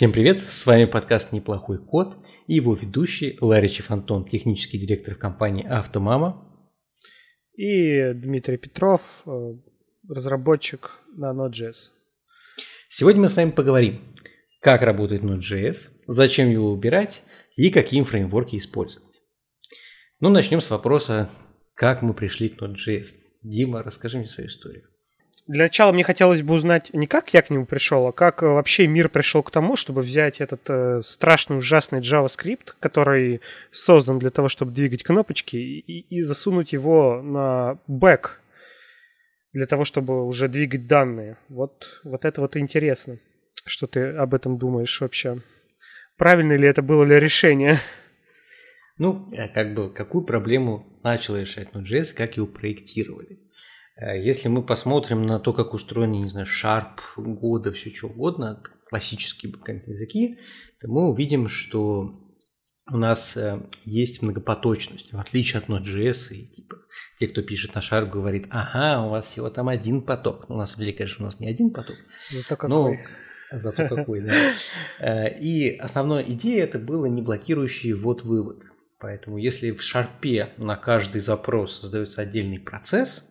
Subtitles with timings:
[0.00, 5.66] Всем привет, с вами подкаст «Неплохой код» и его ведущий Ларичев Антон, технический директор компании
[5.66, 6.42] «Автомама».
[7.54, 9.56] И Дмитрий Петров, э,
[10.08, 11.90] разработчик на Node.js.
[12.88, 14.00] Сегодня мы с вами поговорим,
[14.62, 17.22] как работает Node.js, зачем его убирать
[17.56, 19.20] и какие фреймворки использовать.
[20.18, 21.28] Ну, начнем с вопроса,
[21.74, 23.16] как мы пришли к Node.js.
[23.42, 24.88] Дима, расскажи мне свою историю.
[25.50, 28.46] Для начала мне хотелось бы узнать не как я к нему пришел, а как э,
[28.46, 33.40] вообще мир пришел к тому, чтобы взять этот э, страшный, ужасный JavaScript, который
[33.72, 38.40] создан для того, чтобы двигать кнопочки, и, и засунуть его на бэк
[39.52, 41.36] для того, чтобы уже двигать данные.
[41.48, 43.18] Вот, вот это вот интересно,
[43.66, 45.42] что ты об этом думаешь вообще.
[46.16, 47.80] Правильно ли это было ли решение?
[48.98, 53.40] Ну, э, как бы, какую проблему начал решать Node.js, как его проектировали.
[54.00, 58.62] Э, если мы посмотрим на то, как устроены, не знаю, Sharp, года, все что угодно,
[58.88, 59.52] классические
[59.86, 60.38] языки,
[60.80, 62.18] то мы увидим, что
[62.90, 66.78] у нас э, есть многопоточность, в отличие от Node.js, и типа
[67.18, 70.48] те, кто пишет на Sharp, говорит, ага, у вас всего там один поток.
[70.48, 71.96] Ну, на самом деле, конечно, у нас не один поток.
[72.30, 72.68] Зато какой.
[72.68, 72.96] Но,
[73.52, 74.34] зато какой, да.
[74.98, 78.64] Э, и основная идея это было не блокирующий ввод-вывод.
[78.98, 83.30] Поэтому если в Sharp на каждый запрос создается отдельный процесс,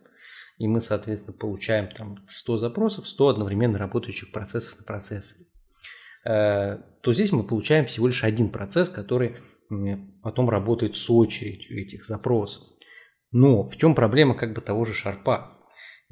[0.60, 5.46] и мы, соответственно, получаем там 100 запросов, 100 одновременно работающих процессов на процессоре,
[6.26, 9.36] э, то здесь мы получаем всего лишь один процесс, который
[10.22, 12.64] потом работает с очередью этих запросов.
[13.32, 15.56] Но в чем проблема как бы того же шарпа?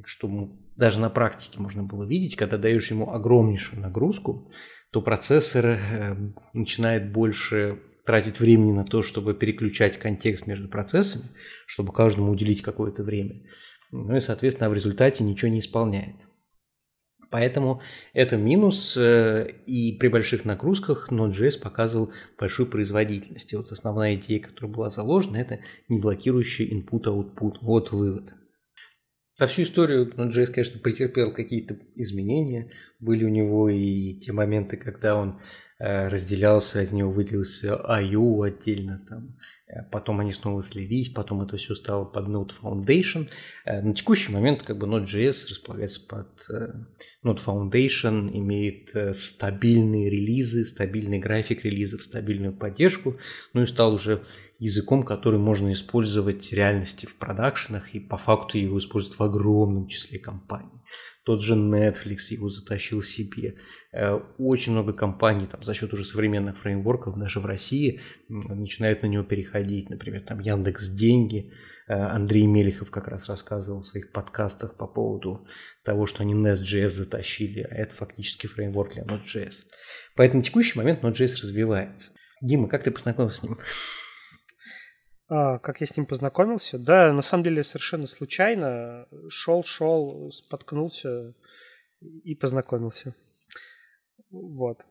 [0.04, 0.30] Что
[0.76, 4.50] даже на практике можно было видеть, когда даешь ему огромнейшую нагрузку,
[4.92, 6.16] то процессор э,
[6.54, 11.24] начинает больше тратить времени на то, чтобы переключать контекст между процессами,
[11.66, 13.42] чтобы каждому уделить какое-то время.
[13.90, 16.16] Ну и, соответственно, в результате ничего не исполняет.
[17.30, 17.82] Поэтому
[18.14, 23.52] это минус, э, и при больших нагрузках Node.js показывал большую производительность.
[23.52, 27.56] И вот основная идея, которая была заложена, это не блокирующий input-output.
[27.60, 28.32] Вот вывод.
[29.34, 32.70] За всю историю Node.js, конечно, претерпел какие-то изменения.
[32.98, 35.40] Были у него и те моменты, когда он
[35.78, 39.36] разделялся, от него выделился IU отдельно, там,
[39.68, 43.28] э, потом они снова слились, потом это все стало под Node Foundation.
[43.64, 46.48] Э, на текущий момент как бы Node.js располагается под
[47.24, 53.16] Node Foundation, имеет стабильные релизы, стабильный график релизов, стабильную поддержку,
[53.52, 54.24] ну и стал уже
[54.58, 59.86] языком, который можно использовать в реальности в продакшенах, и по факту его используют в огромном
[59.86, 60.77] числе компаний.
[61.24, 63.56] Тот же Netflix его затащил себе.
[63.92, 69.08] Э, очень много компаний там, за счет уже современных фреймворков даже в России начинают на
[69.08, 69.90] него переходить.
[69.90, 71.52] Например, там Яндекс Деньги.
[71.86, 75.46] Э, Андрей Мелехов как раз рассказывал в своих подкастах по поводу
[75.84, 79.64] того, что они Nest.js затащили, а это фактически фреймворк для Node.js.
[80.16, 82.12] Поэтому на текущий момент Node.js развивается.
[82.40, 83.58] Дима, как ты познакомился с ним?
[85.28, 86.78] А, как я с ним познакомился?
[86.78, 89.06] Да, на самом деле совершенно случайно.
[89.28, 91.34] Шел, шел, споткнулся
[92.00, 93.14] и познакомился.
[94.30, 94.84] Вот.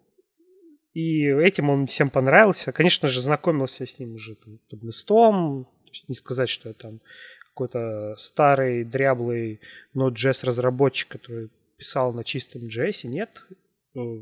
[0.93, 2.71] И этим он всем понравился.
[2.71, 5.65] Конечно же, знакомился с ним уже там, под местом.
[5.85, 7.01] То есть не сказать, что я там
[7.49, 9.61] какой-то старый, дряблый
[9.95, 13.07] Node.js разработчик, который писал на чистом JS.
[13.07, 13.43] Нет.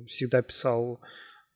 [0.07, 1.01] Всегда писал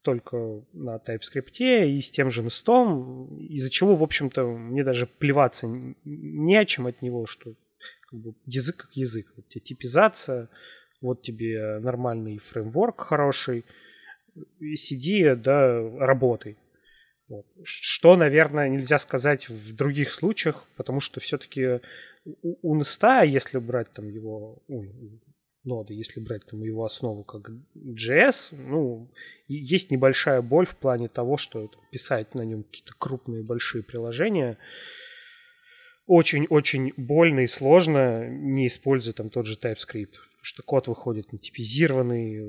[0.01, 5.67] только на TypeScript и с тем же Nest, из-за чего, в общем-то, мне даже плеваться
[6.05, 7.53] не о чем от него, что
[8.09, 9.27] как бы, язык как язык.
[9.35, 10.49] Вот тебе типизация,
[11.01, 13.65] вот тебе нормальный фреймворк хороший,
[14.75, 16.57] сиди, да, работай.
[17.27, 17.45] Вот.
[17.63, 21.79] Что, наверное, нельзя сказать в других случаях, потому что все-таки
[22.25, 24.63] у, у Nest, если брать там его,
[25.63, 29.11] ноды, если брать там его основу как JS, ну,
[29.47, 34.57] есть небольшая боль в плане того, что там, писать на нем какие-то крупные большие приложения
[36.09, 40.15] очень-очень больно и сложно, не используя там тот же TypeScript.
[40.39, 42.39] Потому что код выходит нетипизированный,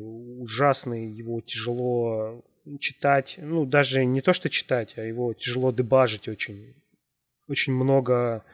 [0.40, 2.42] ужасный, его тяжело
[2.78, 3.34] читать.
[3.36, 6.74] Ну, даже не то, что читать, а его тяжело дебажить очень.
[7.48, 8.44] Очень много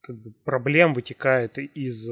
[0.00, 2.08] как бы, проблем вытекает из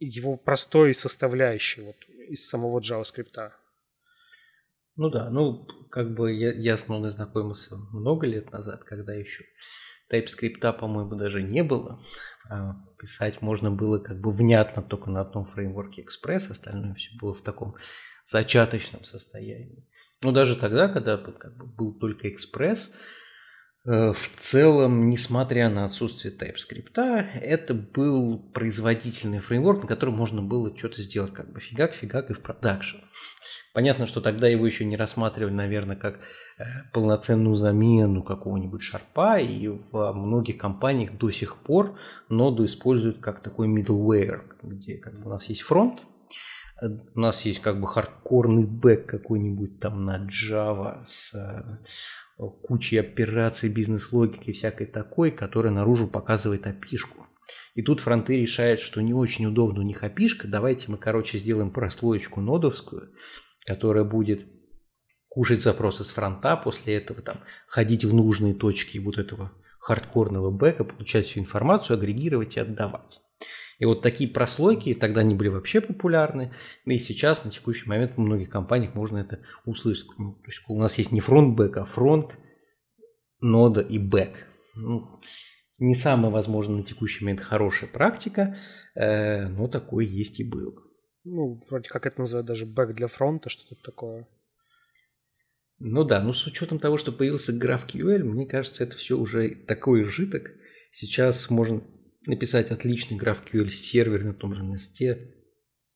[0.00, 1.96] его простой составляющей вот,
[2.28, 3.52] из самого JavaScript.
[4.96, 9.44] Ну да, ну как бы я, я с Ноной знакомился много лет назад, когда еще
[10.10, 12.02] TypeScript, по-моему, даже не было.
[12.48, 17.32] А писать можно было как бы внятно только на одном фреймворке Express, остальное все было
[17.32, 17.76] в таком
[18.26, 19.86] зачаточном состоянии.
[20.20, 22.90] Но даже тогда, когда как бы, был только Express,
[23.84, 27.00] в целом, несмотря на отсутствие TypeScript,
[27.40, 32.34] это был производительный фреймворк, на котором можно было что-то сделать, как бы фигак, фигак и
[32.34, 32.98] в продакшн.
[33.72, 36.18] Понятно, что тогда его еще не рассматривали, наверное, как
[36.58, 41.98] э, полноценную замену какого-нибудь шарпа, и во многих компаниях до сих пор
[42.28, 47.44] ноду используют как такой middleware, где как бы у нас есть фронт, э, у нас
[47.44, 51.34] есть как бы хардкорный бэк какой-нибудь там на Java с
[52.62, 57.26] кучей операций, бизнес-логики всякой такой, которая наружу показывает опишку.
[57.74, 61.70] И тут фронты решают, что не очень удобно у них опишка, давайте мы, короче, сделаем
[61.70, 63.12] прослоечку нодовскую,
[63.66, 64.46] которая будет
[65.28, 70.84] кушать запросы с фронта, после этого там ходить в нужные точки вот этого хардкорного бэка,
[70.84, 73.20] получать всю информацию, агрегировать и отдавать.
[73.80, 76.52] И вот такие прослойки тогда не были вообще популярны.
[76.84, 80.06] И сейчас, на текущий момент, в многих компаниях можно это услышать.
[80.18, 82.36] Ну, то есть у нас есть не фронт-бэк, а фронт,
[83.40, 84.36] нода и бэк.
[84.74, 85.20] Ну,
[85.78, 88.58] не самая, возможно, на текущий момент хорошая практика,
[88.94, 90.74] э, но такое есть и было.
[91.24, 94.28] Ну, вроде как это называют даже бэк для фронта, что-то такое.
[95.78, 100.04] Ну да, ну с учетом того, что появился GraphQL, мне кажется, это все уже такой
[100.04, 100.50] житок.
[100.92, 101.82] Сейчас можно
[102.26, 105.32] написать отличный GraphQL сервер на том же месте,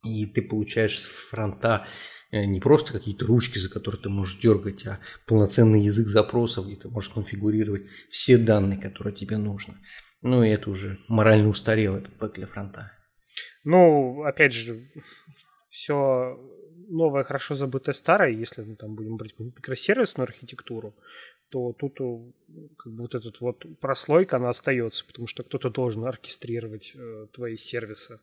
[0.02, 1.86] и ты получаешь с фронта
[2.30, 6.76] э, не просто какие-то ручки, за которые ты можешь дергать, а полноценный язык запросов, где
[6.76, 9.74] ты можешь конфигурировать все данные, которые тебе нужно.
[10.22, 12.92] Ну и это уже морально устарело, этот бэк для фронта.
[13.64, 14.90] Ну, опять же,
[15.68, 16.38] все
[16.88, 20.94] новое хорошо забытое старое, если мы там будем брать микросервисную архитектуру,
[21.54, 26.04] то тут э, как бы вот этот вот прослойка, она остается, потому что кто-то должен
[26.04, 28.18] оркестрировать э, твои сервисы.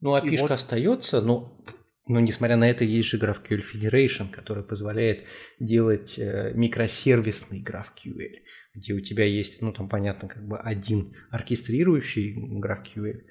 [0.00, 0.50] Ну, а вот...
[0.50, 1.58] остается, но,
[2.06, 5.24] но несмотря на это, есть же GraphQL Federation, который позволяет
[5.58, 8.42] делать э, микросервисный GraphQL,
[8.74, 13.22] где у тебя есть, ну, там, понятно, как бы один оркестрирующий GraphQL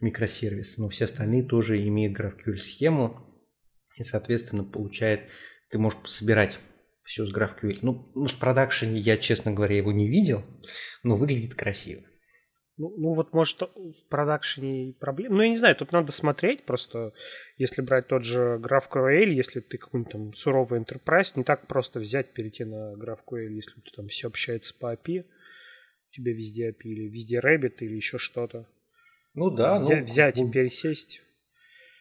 [0.00, 3.44] микросервис, но все остальные тоже имеют GraphQL схему,
[3.98, 5.28] и, соответственно, получает,
[5.68, 6.58] ты можешь собирать
[7.04, 7.78] все с GraphQL.
[7.82, 10.42] Ну, в продакшене я, честно говоря, его не видел,
[11.02, 12.02] но выглядит красиво.
[12.76, 15.36] Ну, ну вот, может, в продакшене проблем.
[15.36, 17.12] Ну, я не знаю, тут надо смотреть просто.
[17.56, 22.32] Если брать тот же GraphQL, если ты какой-нибудь там суровый enterprise, не так просто взять,
[22.32, 27.08] перейти на GraphQL, если у там все общается по API, у тебя везде API или
[27.08, 28.66] везде Rabbit или еще что-то.
[29.34, 29.74] Ну да.
[29.74, 31.22] Взять, ну, взять и пересесть.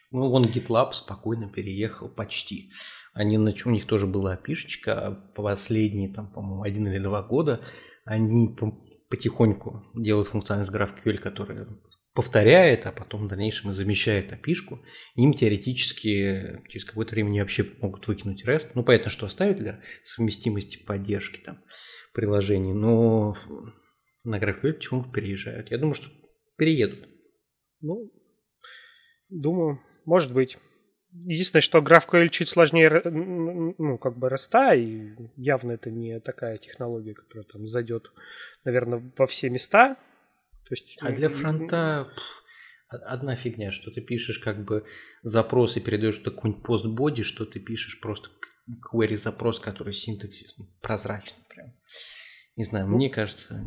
[0.10, 2.72] Ну, он GitLab спокойно переехал почти.
[3.14, 7.64] Они, у них тоже была опишечка, а последние, там, по-моему, один или два года
[8.06, 8.56] они
[9.10, 11.68] потихоньку делают функциональность GraphQL, которая
[12.14, 14.84] повторяет, а потом в дальнейшем и замещает опишку.
[15.16, 18.72] Им теоретически через какое-то время вообще могут выкинуть REST.
[18.76, 21.64] Ну, понятно, что оставить для совместимости поддержки там
[22.14, 23.36] приложений, но
[24.24, 25.72] на GraphQL потихоньку переезжают.
[25.72, 26.10] Я думаю, что
[26.58, 27.08] переедут.
[27.82, 28.12] Ну,
[29.30, 30.58] думаю, может быть.
[31.16, 37.14] Единственное, что GraphQL чуть сложнее, ну, как бы раста, и явно это не такая технология,
[37.14, 38.12] которая там зайдет,
[38.64, 39.96] наверное, во все места.
[40.66, 40.98] То есть...
[41.02, 42.12] А для фронта
[42.88, 44.86] одна фигня, что ты пишешь как бы
[45.22, 48.30] запрос и передаешь какой-нибудь постбоди, что ты пишешь просто
[48.92, 51.74] query запрос, который синтаксис прозрачный прям.
[52.56, 53.64] Не знаю, ну, мне кажется...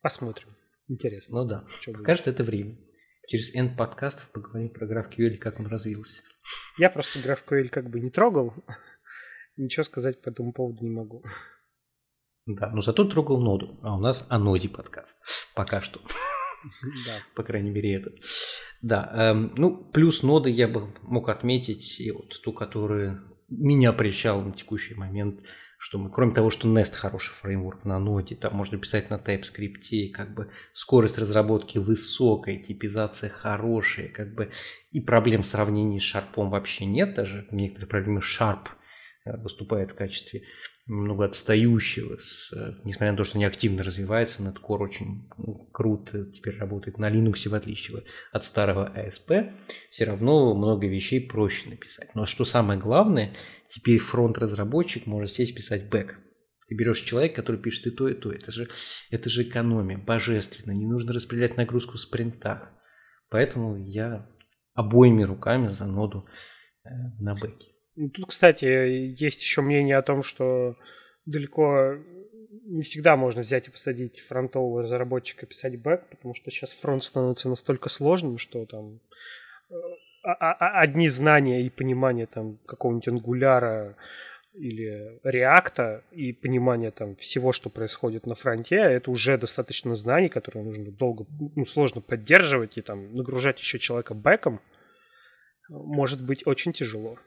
[0.00, 0.48] Посмотрим.
[0.88, 1.42] Интересно.
[1.42, 1.64] Ну да.
[1.92, 2.78] Покажет это время.
[3.26, 6.22] Через N подкастов поговорим про GraphQL, как он развился.
[6.78, 8.54] Я просто GraphQL как бы не трогал.
[9.56, 11.24] Ничего сказать по этому поводу не могу.
[12.46, 13.78] Да, но зато трогал ноду.
[13.82, 15.18] А у нас о ноде подкаст.
[15.54, 16.00] Пока что.
[16.82, 17.12] Да.
[17.34, 18.12] По крайней мере, это.
[18.82, 24.42] Да, эм, ну, плюс ноды я бы мог отметить, и вот ту, которая меня прельщала
[24.42, 25.40] на текущий момент–
[25.78, 30.10] что мы, кроме того, что Nest хороший фреймворк на ноде, там можно писать на TypeScript,
[30.10, 34.50] как бы скорость разработки высокая, типизация хорошая, как бы
[34.90, 38.68] и проблем в сравнении с Sharp вообще нет, даже некоторые проблемы Sharp
[39.24, 40.44] э, выступает в качестве
[40.86, 42.52] много отстающего, с,
[42.84, 47.48] несмотря на то, что они активно развиваются, Netcore очень ну, круто теперь работает на Linux,
[47.48, 49.52] в отличие от старого ASP,
[49.90, 52.14] все равно много вещей проще написать.
[52.14, 53.34] Но что самое главное,
[53.68, 56.18] теперь фронт-разработчик может сесть писать бэк.
[56.68, 58.32] Ты берешь человека, который пишет и то, и то.
[58.32, 58.68] Это же,
[59.10, 60.72] это же экономия, божественно.
[60.72, 62.72] Не нужно распределять нагрузку в спринтах.
[63.28, 64.28] Поэтому я
[64.74, 66.28] обоими руками за ноду
[66.84, 66.88] э,
[67.20, 67.75] на бэке.
[67.96, 70.76] Ну, тут, кстати, есть еще мнение о том, что
[71.24, 71.96] далеко
[72.66, 77.48] не всегда можно взять и посадить фронтового разработчика писать бэк, потому что сейчас фронт становится
[77.48, 79.00] настолько сложным, что там
[79.70, 79.74] э,
[80.24, 83.96] а, а, а, одни знания и понимание там какого-нибудь ангуляра
[84.52, 90.64] или React и понимание там всего, что происходит на фронте, это уже достаточно знаний, которые
[90.64, 94.60] нужно долго, ну, сложно поддерживать и там нагружать еще человека бэком,
[95.68, 97.18] может быть очень тяжело.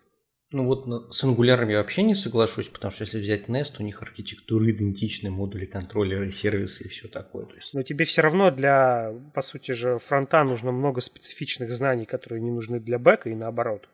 [0.52, 4.02] Ну вот с ангулярами я вообще не соглашусь, потому что если взять Nest, у них
[4.02, 7.46] архитектура идентичны, модули контроллеры, сервисы и все такое.
[7.46, 7.74] То есть...
[7.76, 12.50] Но тебе все равно для, по сути же, фронта нужно много специфичных знаний, которые не
[12.50, 13.88] нужны для бэка и наоборот.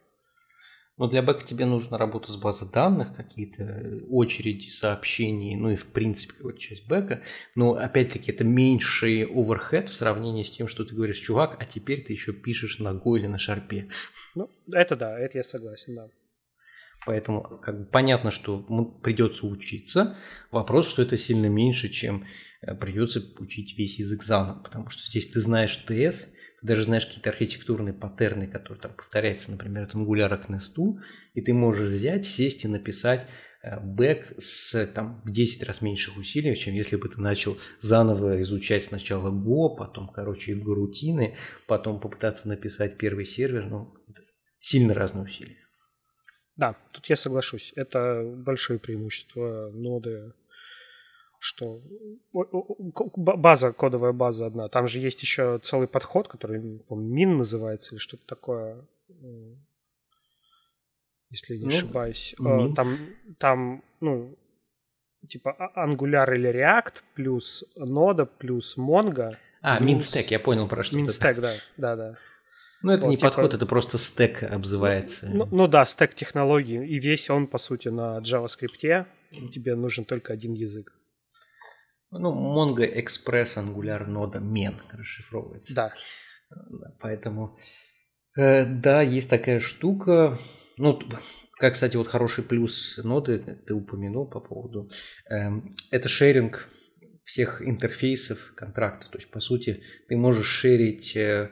[0.97, 5.87] Но для бэка тебе нужно работа с базой данных, какие-то очереди сообщений, ну и в
[5.87, 7.21] принципе вот часть бэка.
[7.53, 12.01] Но опять-таки это меньший оверхед в сравнении с тем, что ты говоришь, чувак, а теперь
[12.01, 13.89] ты еще пишешь на Go или на шарпе.
[14.35, 16.07] Ну, это да, это я согласен, да.
[17.05, 18.59] Поэтому как бы понятно, что
[19.03, 20.17] придется учиться.
[20.51, 22.25] Вопрос, что это сильно меньше, чем
[22.61, 24.63] э, придется учить весь язык заново.
[24.63, 26.13] Потому что здесь ты знаешь TS,
[26.61, 30.75] ты даже знаешь какие-то архитектурные паттерны, которые там повторяются, например, от Angular к Nest,
[31.35, 33.27] и ты можешь взять, сесть и написать
[33.61, 38.41] э, бэк с там, в 10 раз меньших усилий, чем если бы ты начал заново
[38.41, 41.35] изучать сначала Go, потом, короче, рутины,
[41.67, 43.67] потом попытаться написать первый сервер.
[43.67, 43.93] Ну,
[44.59, 45.64] сильно разные усилия.
[46.57, 47.73] Да, тут я соглашусь.
[47.75, 50.33] Это большое преимущество ноды,
[51.39, 51.81] что
[53.15, 54.69] база, кодовая база одна.
[54.69, 58.87] Там же есть еще целый подход, который, мин называется или что-то такое,
[61.29, 62.35] если не ну, ошибаюсь.
[62.39, 62.73] Мин.
[62.73, 62.97] Там,
[63.37, 64.37] там, ну,
[65.27, 69.35] типа а, Angular или React плюс нода плюс Mongo.
[69.61, 69.87] А, плюс...
[69.87, 70.95] Минстек, я понял про что.
[70.95, 72.15] Минстек, да, да, да.
[72.85, 73.29] Ну, это вот, не типа...
[73.29, 75.27] подход, это просто стек обзывается.
[75.33, 76.85] Ну, ну да, стек технологий.
[76.85, 79.07] И весь он, по сути, на JavaScript.
[79.51, 80.93] Тебе нужен только один язык.
[82.11, 85.73] Ну, Mongo Express Angular нода мен расшифровывается.
[85.73, 85.93] Да.
[86.99, 87.57] Поэтому,
[88.37, 90.37] э, да, есть такая штука.
[90.77, 91.01] Ну,
[91.53, 94.91] как, кстати, вот хороший плюс ноды, ты упомянул по поводу,
[95.31, 95.49] э,
[95.89, 96.69] это шеринг
[97.23, 99.09] всех интерфейсов контрактов.
[99.09, 101.49] То есть, по сути, ты можешь шерить э,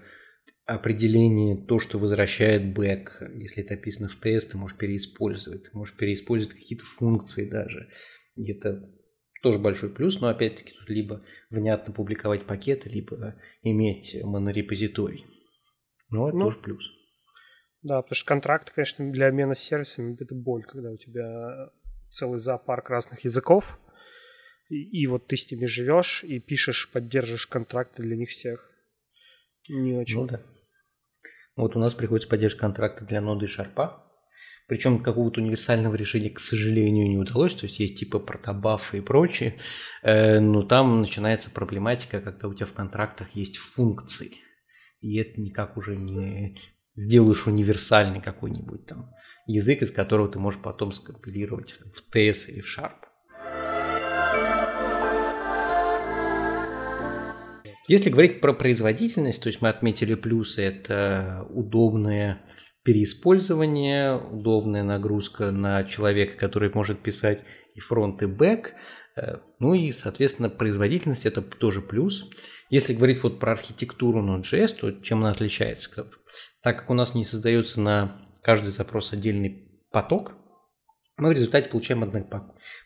[0.65, 5.96] определение, то, что возвращает бэк, если это описано в тест, ты можешь переиспользовать, ты можешь
[5.96, 7.89] переиспользовать какие-то функции даже.
[8.36, 8.89] И это
[9.41, 15.25] тоже большой плюс, но опять-таки тут либо внятно публиковать пакеты, либо иметь монорепозиторий.
[16.10, 16.89] Но это ну, тоже плюс.
[17.82, 21.72] Да, потому что контракт, конечно, для обмена сервисами это боль, когда у тебя
[22.10, 23.79] целый зоопарк разных языков,
[24.70, 28.72] и, и вот ты с ними живешь и пишешь, поддерживаешь контракты для них всех.
[29.67, 30.20] Не очень.
[30.22, 30.41] Ну да.
[31.55, 34.00] Вот у нас приходится поддержка контракта для ноды шарпа.
[34.67, 37.53] Причем какого-то универсального решения, к сожалению, не удалось.
[37.53, 39.60] То есть есть типа протобафы и прочее.
[40.01, 44.31] Э, но там начинается проблематика, когда у тебя в контрактах есть функции.
[45.01, 46.57] И это никак уже не
[46.95, 49.12] сделаешь универсальный какой-нибудь там
[49.48, 53.12] язык, из которого ты можешь потом скомпилировать в TS или в Sharp.
[57.88, 62.42] Если говорить про производительность, то есть мы отметили плюсы, это удобное
[62.84, 67.44] переиспользование, удобная нагрузка на человека, который может писать
[67.75, 68.74] и фронт, и бэк.
[69.16, 72.30] Э, ну и, соответственно, производительность это тоже плюс.
[72.70, 76.08] Если говорить вот про архитектуру Node.js, то чем она отличается?
[76.62, 80.34] Так как у нас не создается на каждый запрос отдельный поток,
[81.18, 82.04] мы в результате получаем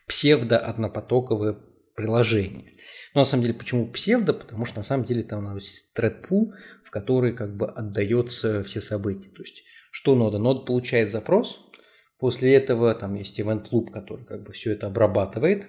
[0.08, 1.58] псевдо-однопотоковое
[1.98, 2.74] приложение.
[3.16, 4.32] Но на самом деле, почему псевдо?
[4.32, 6.24] Потому что на самом деле там есть thread
[6.84, 9.30] в который как бы отдается все события.
[9.30, 10.38] То есть, что нода?
[10.38, 11.60] Нода получает запрос,
[12.20, 15.66] после этого там есть event loop, который как бы все это обрабатывает,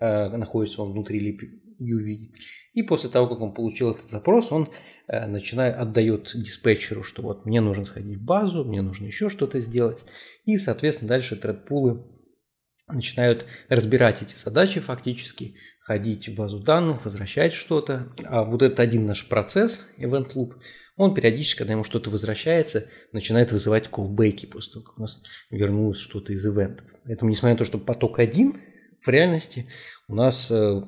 [0.00, 1.38] э, находится он внутри
[1.80, 2.32] UV.
[2.72, 4.68] И после того, как он получил этот запрос, он
[5.06, 9.60] э, начинает, отдает диспетчеру, что вот мне нужно сходить в базу, мне нужно еще что-то
[9.60, 10.04] сделать.
[10.44, 11.64] И, соответственно, дальше thread
[12.94, 18.14] начинают разбирать эти задачи фактически, ходить в базу данных, возвращать что-то.
[18.24, 20.54] А вот этот один наш процесс, event loop,
[20.96, 25.98] он периодически, когда ему что-то возвращается, начинает вызывать колбеки после того, как у нас вернулось
[25.98, 26.86] что-то из ивентов.
[27.04, 28.56] Поэтому, несмотря на то, что поток один,
[29.00, 29.66] в реальности
[30.08, 30.82] у нас э,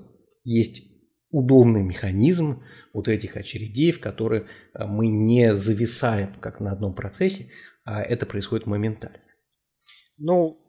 [0.45, 0.95] есть
[1.31, 7.51] удобный механизм вот этих очередей, в которые э, мы не зависаем как на одном процессе,
[7.85, 9.19] а это происходит моментально.
[10.17, 10.64] Ну,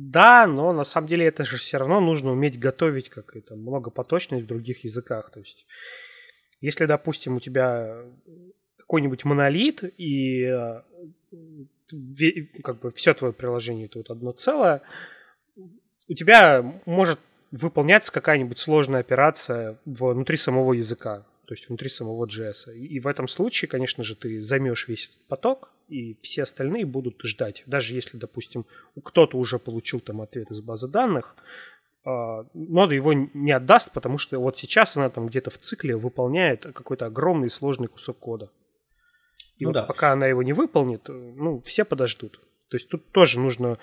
[0.00, 4.44] да, но на самом деле это же все равно нужно уметь готовить как это многопоточность
[4.44, 5.32] в других языках.
[5.32, 5.66] То есть,
[6.60, 8.04] если, допустим, у тебя
[8.76, 10.82] какой-нибудь монолит и э,
[12.62, 14.82] как бы все твое приложение это вот одно целое,
[15.56, 17.18] у тебя может
[17.50, 21.24] выполняться какая-нибудь сложная операция внутри самого языка.
[21.48, 22.74] То есть внутри самого JS.
[22.74, 26.84] И, и в этом случае, конечно же, ты займешь весь этот поток, и все остальные
[26.84, 27.62] будут ждать.
[27.64, 28.66] Даже если, допустим,
[29.02, 31.36] кто-то уже получил там ответ из базы данных,
[32.04, 37.06] нода его не отдаст, потому что вот сейчас она там где-то в цикле выполняет какой-то
[37.06, 38.50] огромный сложный кусок кода.
[39.56, 39.82] И ну вот да.
[39.84, 42.42] пока она его не выполнит, ну, все подождут.
[42.68, 43.78] То есть тут тоже нужно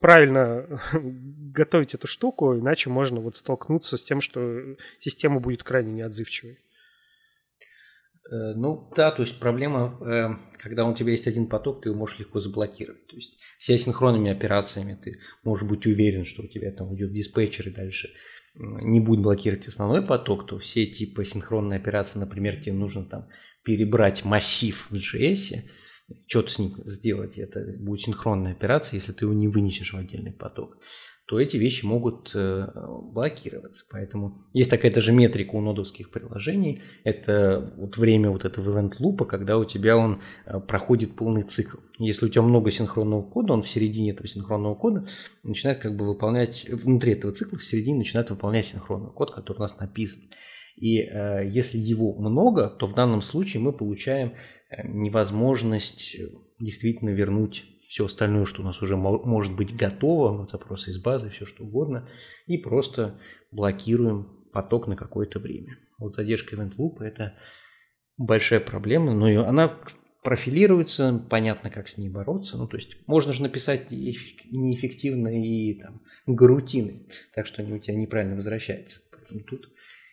[0.00, 6.58] правильно готовить эту штуку, иначе можно вот столкнуться с тем, что система будет крайне неотзывчивой.
[8.30, 10.28] Э, ну да, то есть проблема, э,
[10.58, 13.06] когда у тебя есть один поток, ты его можешь легко заблокировать.
[13.06, 17.68] То есть все синхронными операциями ты можешь быть уверен, что у тебя там идет диспетчер
[17.68, 18.10] и дальше
[18.58, 23.28] не будет блокировать основной поток, то все типа синхронные операции, например, тебе нужно там
[23.62, 25.62] перебрать массив в JS,
[26.26, 30.32] что-то с ним сделать, это будет синхронная операция, если ты его не вынесешь в отдельный
[30.32, 30.78] поток,
[31.26, 32.68] то эти вещи могут э,
[33.12, 33.84] блокироваться.
[33.90, 36.82] Поэтому есть такая же метрика у нодовских приложений.
[37.02, 41.78] Это вот время вот этого event лупа, когда у тебя он э, проходит полный цикл.
[41.98, 45.04] Если у тебя много синхронного кода, он в середине этого синхронного кода
[45.42, 49.62] начинает как бы выполнять, внутри этого цикла в середине начинает выполнять синхронный код, который у
[49.62, 50.22] нас написан.
[50.76, 54.34] И э, если его много, то в данном случае мы получаем
[54.70, 56.18] э, невозможность
[56.60, 57.64] действительно вернуть
[57.96, 61.64] все остальное, что у нас уже может быть готово, вот запросы из базы, все что
[61.64, 62.06] угодно,
[62.46, 63.18] и просто
[63.50, 65.78] блокируем поток на какое-то время.
[65.96, 67.38] Вот задержка Event Loop– это
[68.18, 69.74] большая проблема, но она
[70.22, 72.58] профилируется, понятно, как с ней бороться.
[72.58, 77.94] Ну, то есть можно же написать неэффективно и там, гарутины, так что они у тебя
[77.94, 79.00] неправильно возвращаются.
[79.10, 79.70] Поэтому тут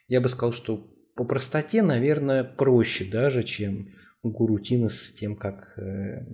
[0.08, 3.90] я бы сказал, что по простоте, наверное, проще даже, чем
[4.24, 6.25] гурутины с тем, как э,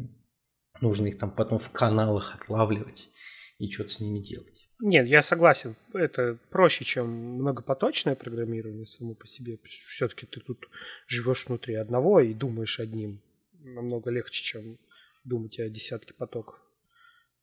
[0.81, 3.09] нужно их там потом в каналах отлавливать
[3.57, 4.69] и что-то с ними делать.
[4.81, 5.75] Нет, я согласен.
[5.93, 9.59] Это проще, чем многопоточное программирование само по себе.
[9.63, 10.69] Все-таки ты тут
[11.07, 13.19] живешь внутри одного и думаешь одним.
[13.53, 14.79] Намного легче, чем
[15.25, 16.55] думать о десятке потоков.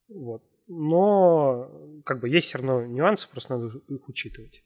[0.08, 0.42] Вот.
[0.66, 1.70] Но
[2.04, 4.64] как бы есть все равно нюансы, просто надо их учитывать.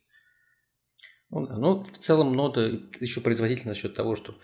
[1.30, 2.66] Ну, да, ну, в целом нода
[3.00, 4.34] еще производительна за счет того, что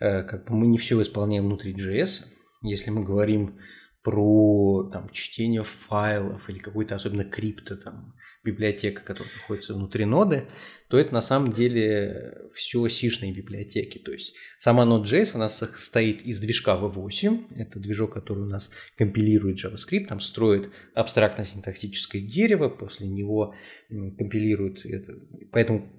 [0.00, 2.26] э, как бы мы не все исполняем внутри JS.
[2.62, 3.58] Если мы говорим
[4.02, 10.46] про там, чтение файлов или какой-то особенно крипто, там, библиотека, которая находится внутри ноды,
[10.88, 13.98] то это на самом деле все сишные библиотеки.
[13.98, 19.62] То есть сама Node.js, она состоит из движка V8, это движок, который у нас компилирует
[19.62, 23.54] JavaScript, там строит абстрактно-синтаксическое дерево, после него
[23.88, 25.12] компилирует это.
[25.52, 25.92] Поэтому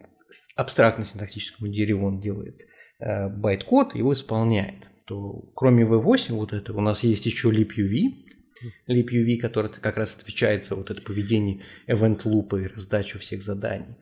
[0.55, 2.61] абстрактно-синтактическому дереву он делает
[2.99, 8.13] э, байт-код, его исполняет, то кроме V8 вот этого у нас есть еще libuv,
[8.87, 13.97] libuv, который как раз отвечает за вот это поведение event loop и раздачу всех заданий.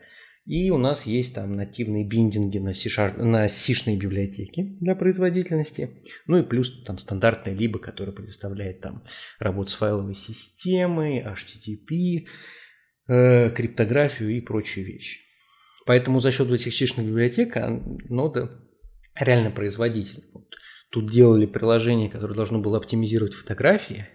[0.45, 5.89] И у нас есть там нативные биндинги на, C-Sharp, на C-шные библиотеки для производительности.
[6.27, 9.03] Ну и плюс там стандартная либо, которая предоставляет там
[9.39, 12.27] работу с файловой системой, HTTP,
[13.07, 15.21] э, криптографию и прочие вещи.
[15.87, 17.55] Поэтому за счет этих чишных библиотек
[18.09, 18.63] нода
[19.15, 20.23] реально производитель.
[20.89, 24.07] Тут делали приложение, которое должно было оптимизировать фотографии.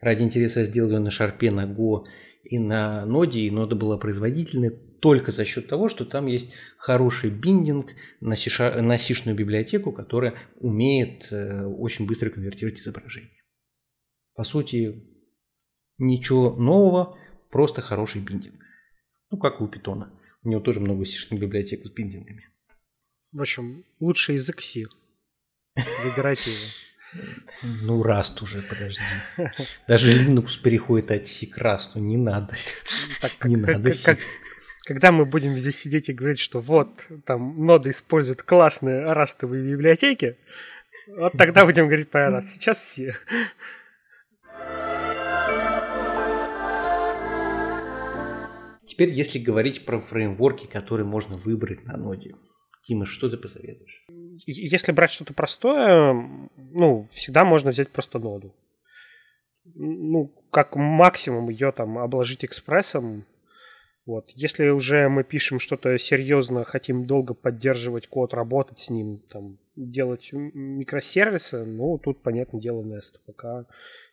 [0.00, 2.04] Ради интереса я сделал ее на шарпе, на Go
[2.44, 7.30] и на ноде, и нода была производительной только за счет того, что там есть хороший
[7.30, 13.42] биндинг на, сиша, сишную библиотеку, которая умеет э, очень быстро конвертировать изображение.
[14.34, 15.04] По сути,
[15.98, 17.18] ничего нового,
[17.50, 18.54] просто хороший биндинг.
[19.30, 20.12] Ну, как у питона.
[20.42, 22.44] У него тоже много сишных библиотек с биндингами.
[23.32, 24.84] В общем, лучший язык C.
[26.46, 26.88] Его.
[27.82, 29.00] Ну, Rust уже, подожди.
[29.86, 31.92] Даже Linux переходит от C к Rust.
[31.94, 32.54] Ну, не надо.
[33.20, 34.18] Так, не как, надо как,
[34.84, 36.90] когда мы будем здесь сидеть и говорить, что вот,
[37.24, 40.36] там, нода использует классные растовые библиотеки,
[41.08, 42.48] вот тогда будем говорить про Rust.
[42.52, 43.14] Сейчас все.
[48.86, 52.34] Теперь, если говорить про фреймворки, которые можно выбрать на ноде,
[52.82, 54.04] Тима, что ты посоветуешь?
[54.46, 56.12] Если брать что-то простое,
[56.56, 58.54] ну, всегда можно взять просто ноду.
[59.74, 63.24] Ну, как максимум ее там обложить экспрессом.
[64.06, 64.30] Вот.
[64.34, 70.30] Если уже мы пишем что-то серьезно, хотим долго поддерживать код, работать с ним, там, делать
[70.32, 73.20] микросервисы, ну, тут, понятное дело, Nest.
[73.26, 73.66] Пока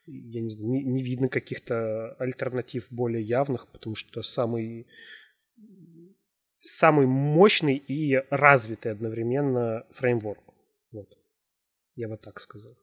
[0.05, 4.87] я не знаю, не, не видно каких-то альтернатив более явных, потому что самый
[6.59, 10.43] самый мощный и развитый одновременно фреймворк.
[10.91, 11.09] Вот.
[11.95, 12.77] Я бы так сказал.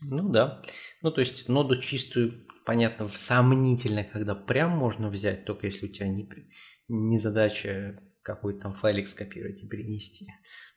[0.00, 0.62] Ну да.
[1.02, 6.08] Ну то есть ноду чистую, понятно, сомнительно, когда прям можно взять, только если у тебя
[6.08, 6.28] не,
[6.88, 10.26] не задача какой-то там файлик скопировать и перенести.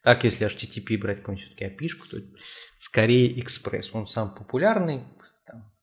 [0.03, 2.17] Так, если HTTP брать какую-нибудь все-таки api то
[2.77, 3.93] скорее экспресс.
[3.93, 5.03] Он сам популярный,
[5.45, 5.73] там,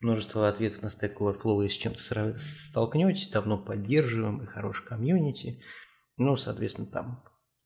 [0.00, 5.62] множество ответов на Stack Overflow, если с чем-то столкнетесь, давно поддерживаем и хороший комьюнити.
[6.16, 7.24] Ну, соответственно, там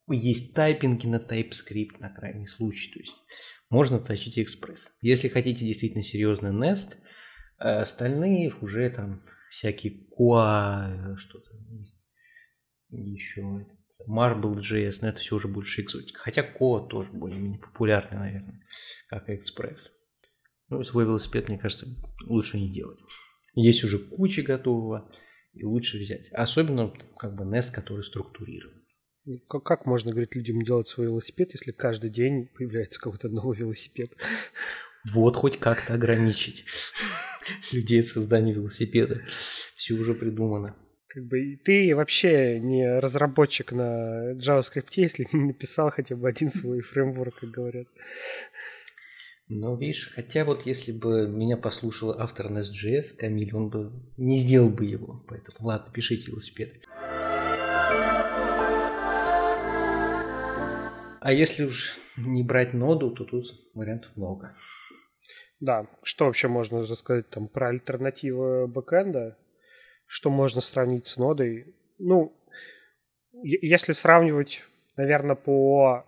[0.08, 2.92] есть тайпинги на TypeScript на крайний случай.
[2.92, 3.14] То есть
[3.70, 4.90] можно тащить экспресс.
[5.00, 6.96] Если хотите действительно серьезный Nest,
[7.58, 11.96] э, остальные уже там всякие QA, что-то есть
[12.90, 13.66] еще
[14.08, 16.20] Marble.js, но это все уже больше экзотика.
[16.20, 18.60] Хотя Ко тоже более-менее популярный, наверное,
[19.08, 19.90] как экспресс.
[20.68, 21.86] Ну, свой велосипед, мне кажется,
[22.24, 22.98] лучше не делать.
[23.54, 25.10] Есть уже куча готового,
[25.56, 26.28] и лучше взять.
[26.32, 28.74] Особенно как бы Nest, который структурирован.
[29.48, 34.12] Как, как можно, говорить, людям делать свой велосипед, если каждый день появляется какой-то новый велосипед?
[35.12, 36.64] Вот хоть как-то ограничить
[37.72, 39.22] людей от создания велосипеда.
[39.76, 40.76] Все уже придумано.
[41.08, 46.80] Как бы ты вообще не разработчик на JavaScript, если не написал хотя бы один свой
[46.80, 47.86] фреймворк, как говорят.
[49.48, 54.70] Ну, видишь, хотя вот если бы меня послушал автор Nest.js, Камиль, он бы не сделал
[54.70, 55.24] бы его.
[55.28, 56.84] Поэтому ладно, пишите велосипед.
[61.20, 64.56] А если уж не брать ноду, то тут вариантов много.
[65.60, 69.38] Да, что вообще можно рассказать там про альтернативы бэкэнда?
[70.06, 71.74] Что можно сравнить с нодой?
[71.98, 72.36] Ну,
[73.32, 74.64] если сравнивать,
[74.96, 76.04] наверное, по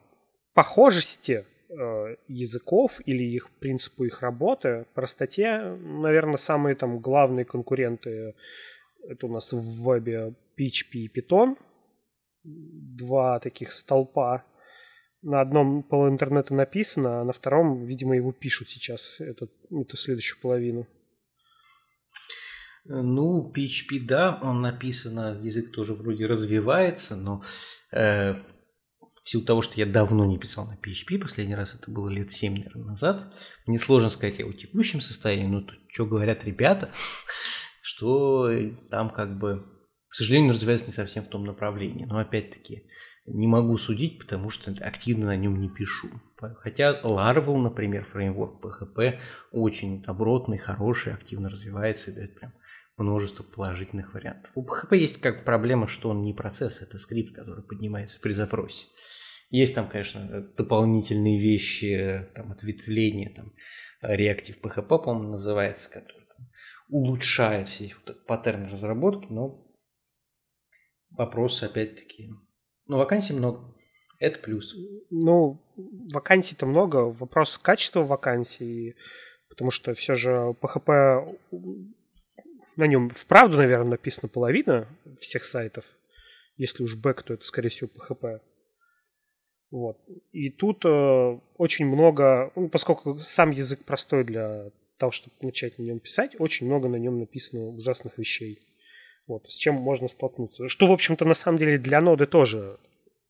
[0.54, 8.34] похожести э, языков или их принципу их работы, простоте, наверное, самые там главные конкуренты
[9.08, 11.56] это у нас в вебе PHP и Python.
[12.44, 14.44] Два таких столпа
[15.22, 20.40] на одном пол интернета написано, а на втором, видимо, его пишут сейчас, эту, эту следующую
[20.40, 20.86] половину.
[22.84, 27.42] Ну, PHP, да, он написано, язык тоже вроде развивается, но
[27.92, 28.34] э,
[29.28, 32.32] в силу того, что я давно не писал на PHP, последний раз это было лет
[32.32, 33.36] 7, наверное, назад,
[33.66, 36.88] несложно сказать о текущем состоянии, но тут что говорят ребята,
[37.82, 38.50] что
[38.88, 39.66] там как бы,
[40.08, 42.06] к сожалению, развивается не совсем в том направлении.
[42.06, 42.86] Но опять-таки,
[43.26, 46.08] не могу судить, потому что активно на нем не пишу.
[46.60, 49.18] Хотя Laravel, например, фреймворк PHP
[49.52, 52.54] очень добротный, хороший, активно развивается и дает прям
[52.96, 54.50] множество положительных вариантов.
[54.54, 58.86] У PHP есть как проблема, что он не процесс, это скрипт, который поднимается при запросе.
[59.50, 63.54] Есть там, конечно, дополнительные вещи, там, ответвления, там,
[64.02, 66.48] реактив PHP, по-моему, называется, который там,
[66.90, 69.66] улучшает все эти вот паттерны разработки, но
[71.10, 72.30] вопросы, опять-таки,
[72.86, 73.74] но вакансий много.
[74.18, 74.74] Это плюс.
[75.10, 76.96] Ну, вакансий-то много.
[76.96, 78.96] Вопрос качества вакансий.
[79.48, 81.38] Потому что все же PHP
[82.76, 84.88] на нем вправду, наверное, написано половина
[85.20, 85.84] всех сайтов.
[86.56, 88.40] Если уж бэк, то это, скорее всего, PHP.
[89.70, 89.98] Вот.
[90.32, 95.82] И тут э, очень много, ну, поскольку сам язык простой для того, чтобы начать на
[95.82, 98.60] нем писать, очень много на нем написано ужасных вещей.
[99.26, 100.68] Вот, с чем можно столкнуться.
[100.68, 102.78] Что, в общем-то, на самом деле для ноды тоже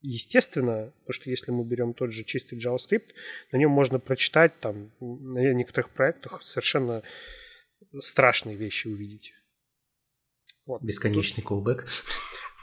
[0.01, 3.11] естественно, потому что если мы берем тот же чистый JavaScript,
[3.51, 7.03] на нем можно прочитать там на некоторых проектах совершенно
[7.99, 9.33] страшные вещи увидеть.
[10.67, 10.83] Вот.
[10.83, 11.49] Бесконечный Тут...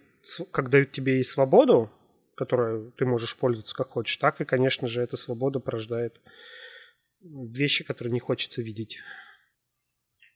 [0.52, 1.92] как дают тебе и свободу,
[2.36, 6.22] которую ты можешь пользоваться как хочешь, так и, конечно же, эта свобода порождает
[7.22, 9.00] вещи, которые не хочется видеть.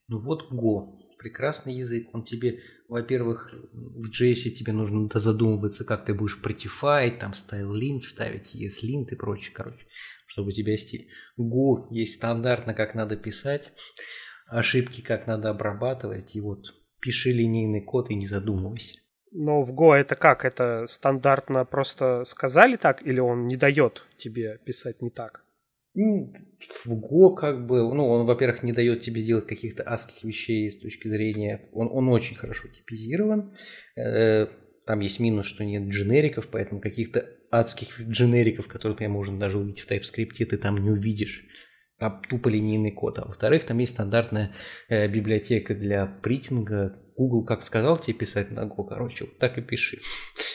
[0.09, 2.07] Ну вот Go, прекрасный язык.
[2.13, 8.55] Он тебе, во-первых, в JS тебе нужно задумываться, как ты будешь prettify, там style-lint ставить,
[8.55, 9.85] ES-lint и прочее, короче,
[10.27, 11.09] чтобы у тебя стиль.
[11.37, 13.71] Go есть стандартно, как надо писать,
[14.47, 18.99] ошибки как надо обрабатывать, и вот пиши линейный код и не задумывайся.
[19.31, 20.45] Но в Go это как?
[20.45, 25.43] Это стандартно просто сказали так, или он не дает тебе писать не так?
[25.97, 30.77] В Go как бы, ну, он, во-первых, не дает тебе делать каких-то адских вещей с
[30.77, 33.55] точки зрения, он, он очень хорошо типизирован.
[33.95, 34.47] Э,
[34.85, 39.81] там есть минус, что нет дженериков, поэтому каких-то адских дженериков, которые например, можно даже увидеть
[39.81, 41.45] в TypeScript, ты там не увидишь.
[41.99, 43.17] Там тупо линейный код.
[43.17, 44.53] А во-вторых, там есть стандартная
[44.87, 47.01] э, библиотека для притинга.
[47.17, 50.01] Google как сказал тебе писать на Go, короче, вот так и пиши.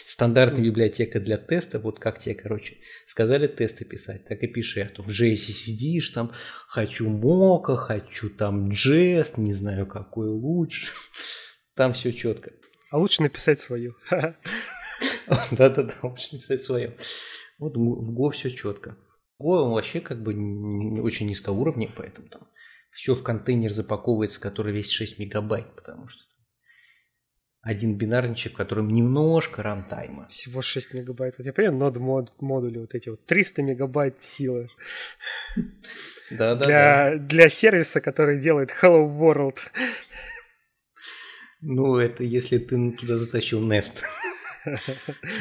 [0.06, 4.80] Стандартная библиотека для теста, вот как тебе, короче, сказали тесты писать, так и пиши.
[4.80, 6.30] А то в JS сидишь, там,
[6.68, 10.86] хочу мока, хочу там jest, не знаю, какой лучше.
[11.74, 12.52] Там все четко.
[12.90, 13.94] А лучше написать свою.
[14.10, 16.94] Да-да-да, лучше написать свое.
[17.58, 18.98] Вот в Go все четко.
[19.40, 20.32] Go он вообще как бы
[21.00, 22.46] очень низкоуровневый, поэтому там
[22.92, 26.22] все в контейнер запаковывается, который весит 6 мегабайт, потому что
[27.62, 30.26] один бинарничек, в котором немножко рантайма.
[30.28, 31.38] Всего 6 мегабайт.
[31.38, 34.68] Вот я понимаю, нод мод, модули вот эти вот 300 мегабайт силы.
[36.30, 37.16] Да, да, для, да.
[37.18, 39.58] Для сервиса, который делает Hello World.
[41.60, 44.02] Ну, это если ты туда затащил Nest.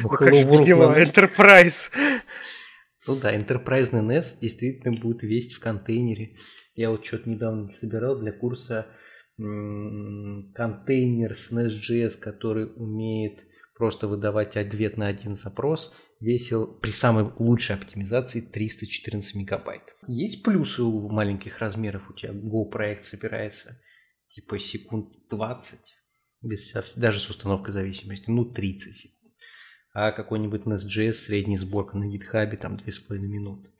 [0.02, 1.90] Ну, конечно, без него Enterprise.
[3.06, 6.36] Ну да, Enterprise NS действительно будет весить в контейнере.
[6.74, 8.88] Я вот что-то недавно собирал для курса
[9.36, 17.76] контейнер с Nest.js, который умеет просто выдавать ответ на один запрос, весил при самой лучшей
[17.76, 19.82] оптимизации 314 мегабайт.
[20.06, 23.80] Есть плюсы у маленьких размеров, у тебя Go проект собирается
[24.28, 25.94] типа секунд 20,
[26.42, 29.32] без, даже с установкой зависимости, ну 30 секунд.
[29.94, 33.70] А какой-нибудь Nest.js средняя сборка на GitHub там 2,5 минуты.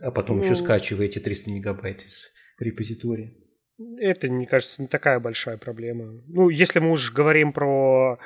[0.00, 2.26] А потом ну, еще скачиваете 300 мегабайт из
[2.58, 3.34] репозитория.
[3.78, 6.22] Это, мне кажется, не такая большая проблема.
[6.28, 8.18] Ну, если мы уж говорим про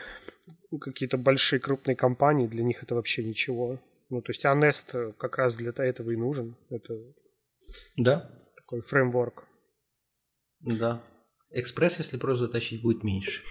[0.80, 3.80] какие-то большие крупные компании, для них это вообще ничего.
[4.10, 6.56] Ну, то есть Anest как раз для этого и нужен.
[6.70, 6.94] Это
[7.96, 8.30] да.
[8.56, 9.44] такой фреймворк.
[10.60, 11.02] Да.
[11.50, 13.42] Экспресс, если просто затащить, будет меньше.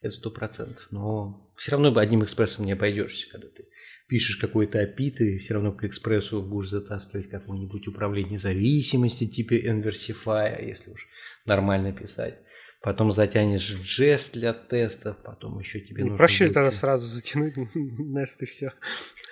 [0.00, 0.86] Это сто процентов.
[0.90, 3.68] Но все равно бы одним экспрессом не обойдешься, когда ты
[4.08, 10.64] пишешь какой-то API, ты все равно к экспрессу будешь затаскивать какое-нибудь управление зависимости типа Inversify,
[10.64, 11.08] если уж
[11.44, 12.38] нормально писать.
[12.82, 16.18] Потом затянешь жест для тестов, потом еще тебе не нужно...
[16.18, 16.54] Проще будет...
[16.54, 18.72] тогда сразу затянуть Nest и все.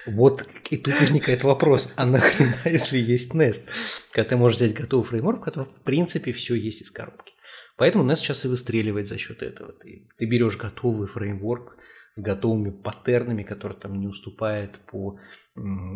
[0.06, 3.68] Вот и тут возникает вопрос, а нахрена, если есть Nest?
[4.10, 7.34] Когда ты можешь взять готовый фреймворк, в котором в принципе все есть из коробки.
[7.76, 9.72] Поэтому Nest сейчас и выстреливает за счет этого.
[9.72, 11.76] Ты, ты берешь готовый фреймворк,
[12.14, 15.18] с готовыми паттернами, которые там не уступают по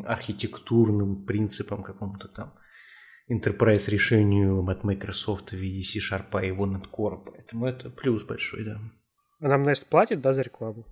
[0.05, 2.55] архитектурным принципам какому-то там
[3.31, 7.25] enterprise решению от Microsoft в виде C-Sharp и его Core.
[7.25, 8.81] Поэтому это плюс большой, да.
[9.41, 10.87] А нам Nest платит, да, за рекламу?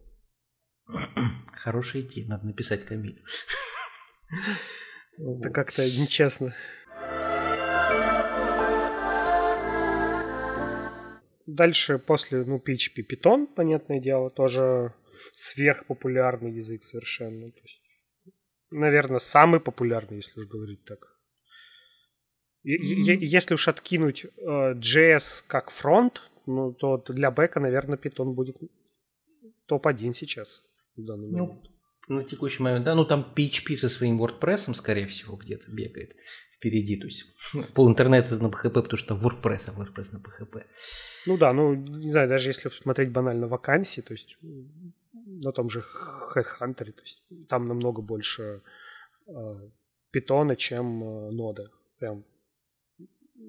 [1.53, 3.23] Хорошая идея, надо написать Камиль.
[5.19, 6.55] Это как-то нечестно.
[11.47, 14.93] Дальше после, ну, PHP Python, понятное дело, тоже
[15.33, 17.53] сверхпопулярный язык совершенно.
[17.53, 17.81] То есть,
[18.71, 21.17] наверное, самый популярный, если уж говорить так.
[22.67, 23.19] Mm-hmm.
[23.21, 28.57] Если уж откинуть э, JS как фронт, ну, то для бэка, наверное, Python будет
[29.67, 30.63] топ-1 сейчас.
[30.97, 31.71] В данный ну, момент.
[32.09, 32.97] Ну, на текущий момент, да.
[32.97, 36.17] Ну, там PHP со своим WordPress, скорее всего, где-то бегает
[36.57, 36.97] впереди.
[36.97, 37.27] То есть
[37.75, 40.65] пол интернета на PHP, потому что WordPress, а WordPress на PHP.
[41.27, 44.39] Ну да, ну не знаю, даже если смотреть банально вакансии, то есть
[45.13, 45.85] на том же
[46.35, 48.63] Headhunter, то есть там намного больше
[49.27, 49.71] э,
[50.11, 51.71] питона, чем э, нода.
[51.99, 52.25] Прям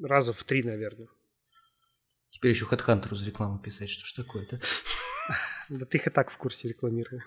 [0.03, 1.07] раза в три, наверное.
[2.29, 4.59] Теперь еще Headhunter за рекламу писать, что ж такое-то?
[5.69, 7.21] Да ты их и так в курсе рекламировал.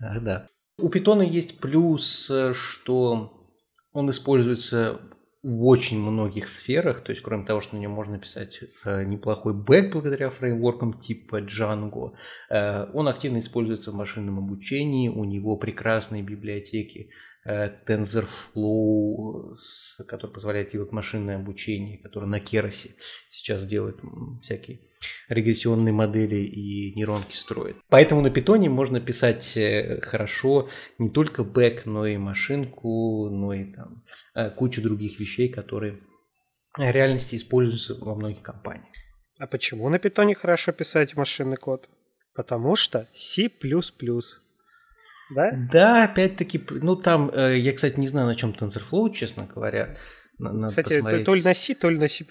[0.00, 0.46] Ах, да.
[0.78, 3.45] У питона есть плюс, э, что
[3.96, 5.00] он используется
[5.42, 9.54] в очень многих сферах, то есть кроме того, что на нем можно писать э, неплохой
[9.54, 12.12] бэк благодаря фреймворкам типа Django,
[12.50, 17.10] э, он активно используется в машинном обучении, у него прекрасные библиотеки
[17.46, 19.54] TensorFlow,
[20.08, 22.90] который позволяет делать машинное обучение, который на Керосе
[23.30, 24.00] сейчас делает
[24.40, 24.80] всякие
[25.28, 27.76] регрессионные модели и нейронки строит.
[27.88, 33.72] Поэтому на питоне можно писать э, хорошо не только бэк, но и машинку, но и
[33.72, 34.04] там
[34.34, 36.00] э, кучу других вещей, которые
[36.76, 38.86] в реальности используются во многих компаниях.
[39.38, 41.88] А почему на питоне хорошо писать машинный код?
[42.34, 43.50] Потому что C++
[45.34, 45.50] да?
[45.72, 49.96] Да, опять-таки, ну там, э, я, кстати, не знаю, на чем TensorFlow, честно говоря.
[50.38, 51.24] Надо кстати, посмотреть.
[51.24, 52.24] то ли на C, то ли на C++.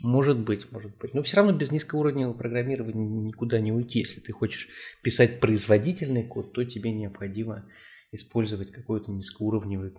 [0.00, 1.14] Может быть, может быть.
[1.14, 4.00] Но все равно без низкоуровневого программирования никуда не уйти.
[4.00, 4.68] Если ты хочешь
[5.02, 7.70] писать производительный код, то тебе необходимо
[8.10, 9.94] использовать какой-то низкоуровневый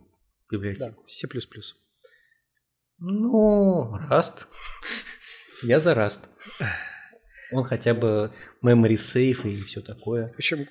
[0.52, 1.04] библиотеку?
[1.04, 1.28] Да, C++.
[3.00, 4.48] Ну, Rust.
[5.64, 6.28] Я за Rust.
[7.52, 10.34] Он хотя бы memory safe и все такое.
[10.36, 10.68] Причем,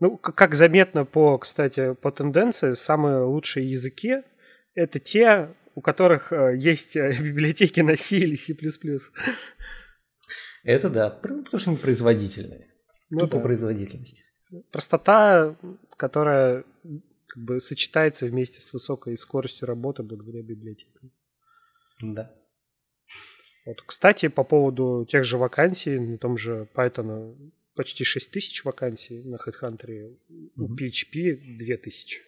[0.00, 4.22] ну, как заметно по, кстати, по тенденции, самые лучшие языки—
[4.74, 8.56] это те, у которых э, есть э, библиотеки на C или C++.
[10.64, 12.68] Это да, потому что они производительные.
[13.10, 13.42] Ну, Тупо да.
[13.42, 14.24] производительность.
[14.72, 15.56] Простота,
[15.96, 16.64] которая
[17.26, 21.12] как бы сочетается вместе с высокой скоростью работы благодаря библиотекам.
[22.00, 22.34] Да.
[23.66, 23.82] Вот.
[23.82, 29.36] Кстати, по поводу тех же вакансий, на том же Python почти 6 тысяч вакансий на
[29.36, 30.16] HeadHunter,
[30.56, 32.22] у PHP 2000.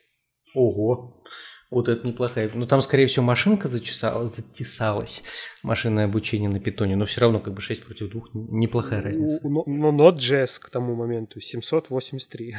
[0.55, 1.25] Ого,
[1.71, 2.51] вот это неплохая.
[2.53, 5.23] Ну, там, скорее всего, машинка зачесалась, затесалась,
[5.63, 9.41] машинное обучение на питоне, но все равно как бы 6 против 2, неплохая разница.
[9.49, 12.55] Но, но Node.js к тому моменту 783.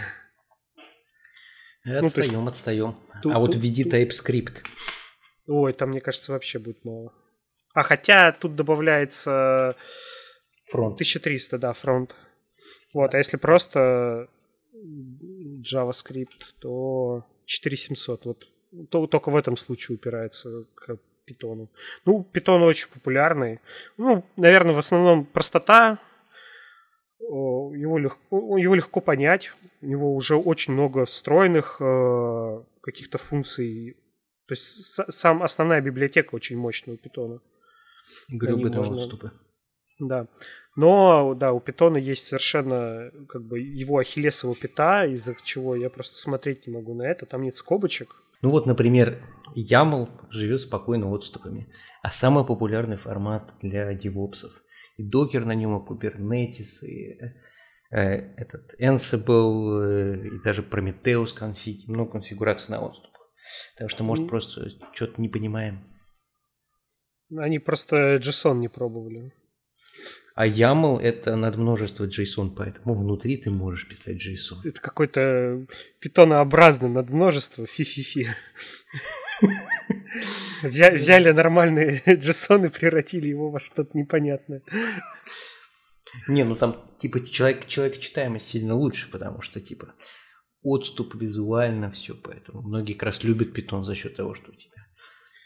[1.86, 2.96] Отстаем, ну, отстаем.
[3.22, 3.94] Тут, а вот введи тут...
[3.94, 4.64] TypeScript.
[5.48, 7.14] Ой, там, мне кажется, вообще будет мало.
[7.74, 9.76] А хотя тут добавляется...
[10.72, 10.96] Фронт.
[10.96, 12.16] 1300, да, фронт.
[12.94, 14.28] Вот, а если просто
[14.74, 18.26] JavaScript, то 4700.
[18.26, 18.48] Вот
[18.90, 21.70] то, только в этом случае упирается к питону.
[22.06, 23.60] Ну, питон очень популярный.
[23.98, 26.00] Ну, наверное, в основном простота.
[27.20, 29.52] Его легко, его легко понять.
[29.82, 33.96] У него уже очень много встроенных э, каких-то функций.
[34.48, 37.40] То есть сам основная библиотека очень мощная у питона.
[38.28, 38.98] Гребаные можно...
[38.98, 39.32] отступы.
[40.08, 40.28] Да.
[40.76, 46.18] Но, да, у питона есть совершенно как бы его ахиллесова пята, из-за чего я просто
[46.18, 47.26] смотреть не могу на это.
[47.26, 48.16] Там нет скобочек.
[48.42, 49.20] Ну вот, например,
[49.56, 54.52] YAML живет спокойно отступами, а самый популярный формат для девопсов.
[54.98, 57.20] И докер на нем, и Kubernetes, и
[57.92, 63.30] э, этот Ansible, э, и даже Prometheus конфиг, много конфигураций на отступах.
[63.78, 65.84] Так что, может, просто что-то не понимаем.
[67.36, 69.34] Они просто JSON не пробовали.
[70.36, 74.62] А YAML это над множество JSON, поэтому внутри ты можешь писать JSON.
[74.64, 75.68] Это какой-то
[76.00, 78.30] питонообразный надмножество фи-фи-фи.
[80.64, 84.64] Взяли нормальные JSON и превратили его во что-то непонятное.
[86.28, 89.94] Не, ну там типа человек, человекочитаемость сильно лучше, потому что типа
[90.64, 94.83] отступ визуально все, поэтому многие как раз любят питон за счет того, что у тебя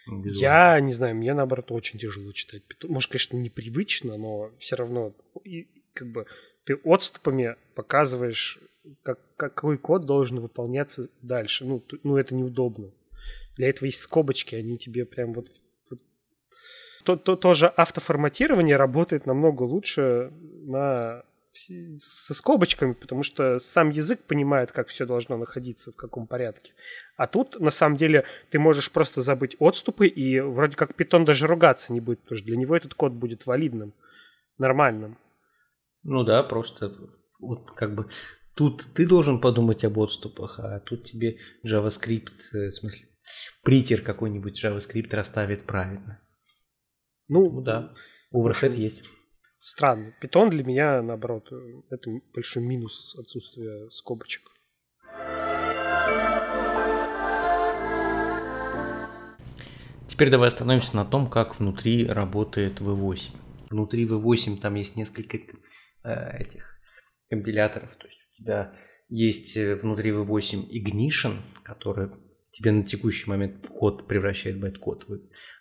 [0.08, 0.39] Визуально.
[0.39, 2.63] Я не знаю, мне наоборот очень тяжело читать.
[2.84, 6.26] Может, конечно, непривычно, но все равно и, как бы
[6.65, 8.60] ты отступами показываешь,
[9.04, 11.65] как, какой код должен выполняться дальше.
[11.65, 12.91] Ну, ну, это неудобно.
[13.56, 15.48] Для этого есть скобочки, они тебе прям вот...
[15.89, 16.00] вот...
[17.04, 20.32] То, то, тоже автоформатирование работает намного лучше
[20.65, 21.24] на
[21.58, 26.74] со скобочками, потому что сам язык понимает, как все должно находиться, в каком порядке.
[27.15, 31.48] А тут, на самом деле, ты можешь просто забыть отступы, и вроде как питон даже
[31.48, 33.93] ругаться не будет, потому что для него этот код будет валидным,
[34.58, 35.17] нормальным.
[36.04, 36.93] Ну да, просто
[37.39, 38.08] вот как бы
[38.56, 43.08] тут ты должен подумать об отступах, а тут тебе JavaScript, э, в смысле,
[43.63, 46.22] притер какой-нибудь JavaScript расставит правильно.
[47.28, 47.93] Ну, ну да,
[48.32, 49.04] оверхед есть.
[49.60, 50.13] Странно.
[50.22, 51.52] Питон для меня, наоборот,
[51.89, 54.43] это большой минус отсутствия скобочек.
[60.08, 63.30] Теперь давай остановимся на том, как внутри работает V8.
[63.70, 66.80] Внутри V8 там есть несколько э, этих
[67.30, 67.96] компиляторов.
[67.98, 68.74] То есть у тебя
[69.10, 72.10] есть э, внутри V8 Ignition, который
[72.52, 75.06] тебе на текущий момент в код превращает байт-код.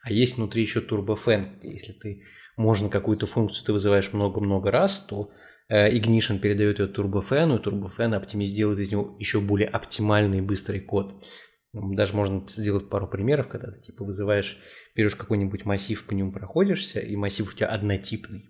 [0.03, 1.59] А есть внутри еще TurboFan.
[1.63, 2.25] Если ты
[2.57, 5.31] можно какую-то функцию ты вызываешь много-много раз, то
[5.69, 10.81] э, Ignition передает ее TurboFan, и TurboFan оптимиз делает из него еще более оптимальный быстрый
[10.81, 11.25] код.
[11.73, 14.59] Даже можно сделать пару примеров, когда ты типа вызываешь,
[14.95, 18.49] берешь какой-нибудь массив, по нему проходишься, и массив у тебя однотипный.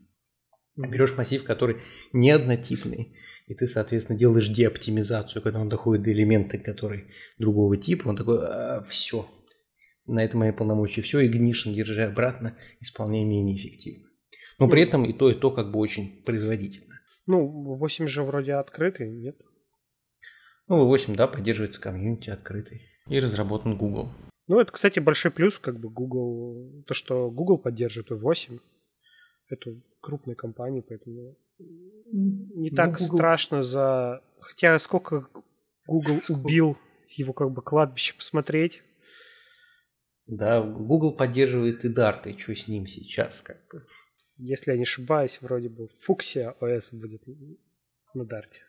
[0.76, 1.78] Берешь массив, который
[2.12, 3.16] не однотипный,
[3.46, 8.38] и ты, соответственно, делаешь деоптимизацию, когда он доходит до элемента, который другого типа, он такой,
[8.42, 9.26] а, все,
[10.06, 14.08] на это мои полномочия, все, Ignition держи обратно, исполняй менее эффективно.
[14.58, 17.00] Но при этом и то, и то как бы очень производительно.
[17.26, 19.36] Ну, 8 же вроде открытый, нет?
[20.68, 24.08] Ну, 8, да, поддерживается комьюнити открытый и разработан Google.
[24.48, 28.60] Ну, это, кстати, большой плюс, как бы Google, то, что Google поддерживает V8,
[29.48, 33.16] это крупная компания, поэтому не ну, так Google...
[33.16, 34.22] страшно за...
[34.40, 35.28] Хотя сколько
[35.86, 36.76] Google убил
[37.08, 38.82] его как бы кладбище посмотреть.
[40.26, 43.84] Да, Google поддерживает и Dart, и что с ним сейчас как бы?
[44.38, 47.22] Если я не ошибаюсь, вроде бы Fuchsia OS будет
[48.12, 48.60] на Dart.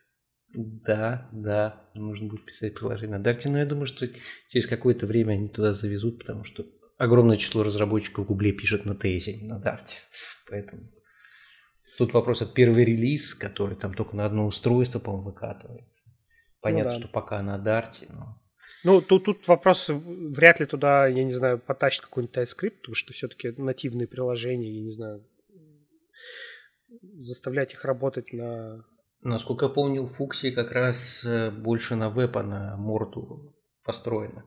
[0.54, 4.06] Да, да, нужно будет писать приложение на Dart, но я думаю, что
[4.48, 6.64] через какое-то время они туда завезут, потому что
[6.96, 9.88] огромное число разработчиков в Гугле пишет на TS, а не на Dart.
[10.48, 10.90] Поэтому
[11.98, 16.10] тут вопрос от первый релиз, который там только на одно устройство, по-моему, выкатывается.
[16.62, 17.04] Понятно, ну, да.
[17.04, 18.40] что пока на Dart, но...
[18.84, 23.12] Ну, тут, тут вопрос, вряд ли туда, я не знаю, потащит какой-нибудь TypeScript, потому что
[23.12, 25.24] все-таки нативные приложения, я не знаю,
[27.18, 28.84] заставлять их работать на...
[29.20, 34.44] Насколько я помню, в Фуксе как раз э, больше на веб, а на морду построено.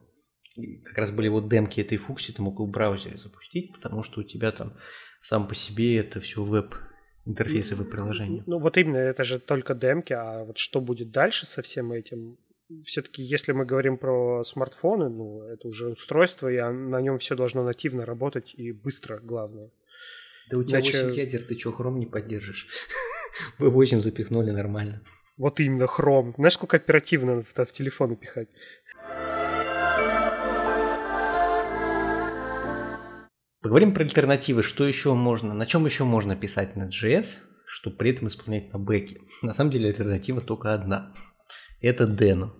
[0.55, 4.21] И как раз были вот демки этой Фукси, ты мог в браузере запустить, потому что
[4.21, 4.77] у тебя там
[5.19, 6.75] сам по себе это все веб
[7.25, 8.43] интерфейсы веб-приложения.
[8.47, 12.37] Ну вот именно, это же только демки, а вот что будет дальше со всем этим?
[12.83, 17.63] Все-таки, если мы говорим про смартфоны, ну, это уже устройство, и на нем все должно
[17.63, 19.71] нативно работать и быстро, главное.
[20.49, 21.05] Да у тебя Иначе...
[21.05, 22.67] 8 ядер, ты что, хром не поддержишь?
[23.59, 25.01] Вы 8 запихнули нормально.
[25.37, 26.33] Вот именно хром.
[26.37, 28.49] Знаешь, сколько оперативно в, в телефон пихать?
[33.61, 34.63] Поговорим про альтернативы.
[34.63, 38.79] Что еще можно, на чем еще можно писать на JS, чтобы при этом исполнять на
[38.79, 39.21] бэке?
[39.41, 41.13] На самом деле альтернатива только одна.
[41.79, 42.51] Это Deno.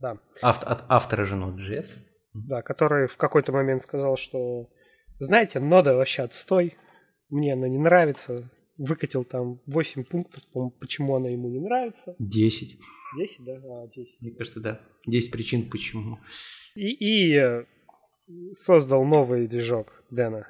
[0.00, 0.18] Да.
[0.42, 1.98] Авт, от автора же Node.js.
[2.32, 4.68] Да, который в какой-то момент сказал, что
[5.20, 6.76] знаете, нода вообще отстой,
[7.28, 8.50] мне она не нравится.
[8.78, 10.42] Выкатил там 8 пунктов,
[10.80, 12.16] почему она ему не нравится.
[12.18, 12.78] 10.
[13.18, 13.52] 10, да?
[13.62, 14.22] А, 10.
[14.22, 14.80] Мне кажется, да.
[15.06, 16.18] 10 причин, почему.
[16.74, 17.66] И, и э,
[18.52, 20.48] создал новый движок Дэна.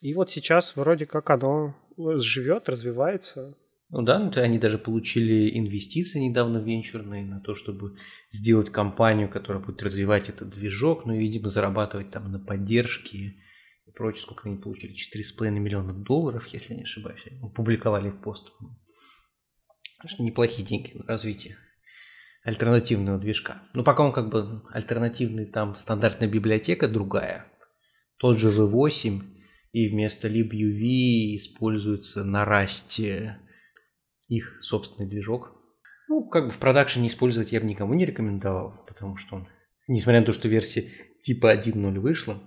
[0.00, 3.56] И вот сейчас вроде как оно живет, развивается.
[3.94, 7.96] Ну да, ну, они даже получили инвестиции недавно венчурные на то, чтобы
[8.28, 13.36] сделать компанию, которая будет развивать этот движок, ну и, видимо, зарабатывать там на поддержке
[13.86, 14.22] и прочее.
[14.22, 14.94] Сколько они получили?
[14.94, 17.22] 4,5 миллиона долларов, если не ошибаюсь.
[17.54, 18.50] Публиковали в пост.
[20.04, 21.56] Что неплохие деньги на развитие
[22.42, 23.62] альтернативного движка.
[23.74, 27.46] Но пока он как бы альтернативный, там стандартная библиотека другая.
[28.16, 29.22] Тот же V8
[29.70, 33.38] и вместо libuv используется на расте
[34.28, 35.52] их собственный движок.
[36.08, 39.48] Ну, как бы в продакшене использовать я бы никому не рекомендовал, потому что он,
[39.88, 40.84] несмотря на то, что версия
[41.22, 42.42] типа 1.0 вышла,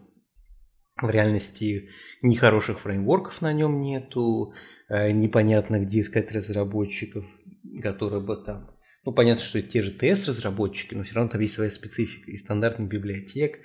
[1.02, 1.90] в реальности
[2.22, 4.54] ни хороших фреймворков на нем нету,
[4.90, 7.26] э, непонятно, где искать разработчиков,
[7.82, 11.54] которые бы там ну, понятно, что это те же тест-разработчики, но все равно там есть
[11.54, 13.60] своя специфика и стандартных библиотек,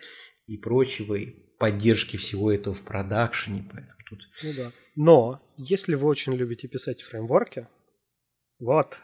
[0.47, 3.65] и прочего, и поддержки всего этого в продакшене.
[3.69, 4.21] Поэтому тут...
[4.45, 4.71] Ну да.
[4.95, 7.67] Но, если вы очень любите писать фреймворки,
[8.63, 8.97] вот,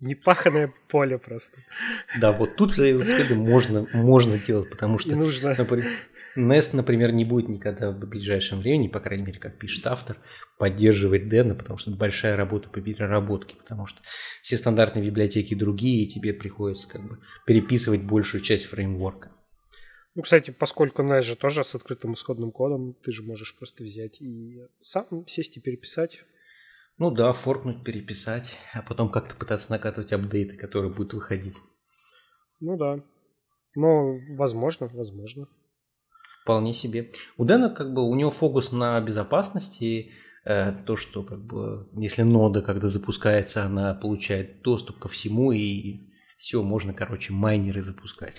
[0.00, 1.58] непаханное поле просто.
[2.20, 5.54] Да, вот тут велосипеды можно, можно делать, потому что, нужно.
[5.56, 5.88] например,
[6.36, 10.16] Nest, например, не будет никогда в ближайшем времени, по крайней мере, как пишет автор,
[10.58, 14.00] поддерживать Дэна, потому что это большая работа по переработке, потому что
[14.42, 19.30] все стандартные библиотеки другие, и тебе приходится как бы переписывать большую часть фреймворка.
[20.16, 24.20] Ну, кстати, поскольку Nest же тоже с открытым исходным кодом, ты же можешь просто взять
[24.20, 26.24] и сам сесть и переписать.
[26.98, 31.56] Ну да, форкнуть, переписать, а потом как-то пытаться накатывать апдейты, которые будут выходить.
[32.60, 33.02] Ну да.
[33.74, 35.48] Но возможно, возможно.
[36.42, 37.10] Вполне себе.
[37.36, 40.12] У Дэна как бы у него фокус на безопасности,
[40.44, 46.12] э, то, что как бы если нода, когда запускается, она получает доступ ко всему и
[46.38, 48.36] все, можно, короче, майнеры запускать.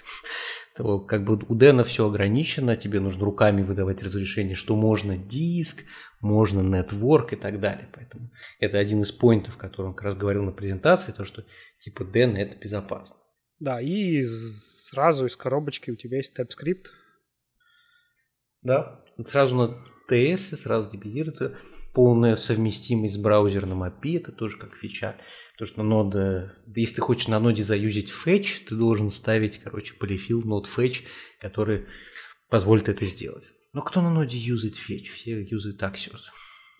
[0.75, 5.83] То как бы у Дэна все ограничено, тебе нужно руками выдавать разрешение, что можно диск,
[6.19, 7.89] можно нетворк и так далее.
[7.93, 11.45] Поэтому это один из поинтов, который он как раз говорил на презентации, то, что
[11.79, 13.19] типа Дэн это безопасно.
[13.59, 16.87] Да, и сразу из коробочки у тебя есть TypeScript,
[18.65, 18.99] да.
[19.25, 19.77] Сразу на
[20.09, 21.55] TS, сразу депозируется
[21.95, 25.15] полная совместимость с браузерным API, это тоже как фича.
[25.53, 30.41] Потому что нода, если ты хочешь на ноде заюзить fetch, ты должен ставить, короче, полифил
[30.41, 31.03] node fetch,
[31.39, 31.85] который
[32.49, 33.45] позволит это сделать.
[33.71, 35.05] Но кто на ноде юзает fetch?
[35.05, 36.19] Все юзают Axios.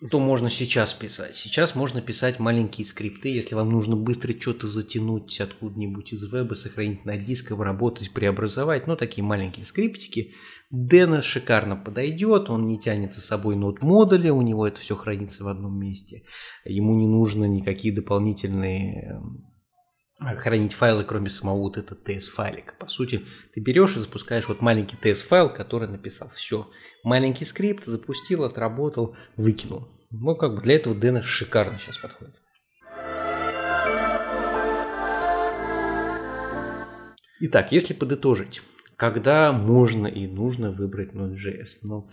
[0.04, 1.34] Что можно сейчас писать?
[1.34, 7.06] Сейчас можно писать маленькие скрипты, если вам нужно быстро что-то затянуть откуда-нибудь из веба, сохранить
[7.06, 8.86] на диск, обработать, преобразовать.
[8.86, 10.34] Ну, такие маленькие скриптики.
[10.70, 15.44] Дэна шикарно подойдет, он не тянет за собой нот модули, у него это все хранится
[15.44, 16.24] в одном месте.
[16.66, 19.20] Ему не нужно никакие дополнительные э,
[20.18, 22.74] хранить файлы, кроме самого вот этого TS-файлика.
[22.78, 26.28] По сути, ты берешь и запускаешь вот маленький TS-файл, который написал.
[26.30, 26.70] Все.
[27.04, 29.88] Маленький скрипт запустил, отработал, выкинул.
[30.10, 32.34] Ну, как бы для этого Дэна шикарно сейчас подходит.
[37.38, 38.62] Итак, если подытожить,
[38.96, 41.80] когда можно и нужно выбрать Node.js?
[41.82, 42.08] Ну,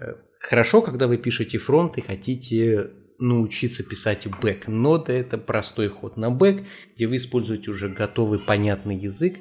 [0.00, 4.68] э, хорошо, когда вы пишете фронт и хотите научиться писать бэк.
[4.68, 6.64] Нода это простой ход на бэк,
[6.94, 9.36] где вы используете уже готовый понятный язык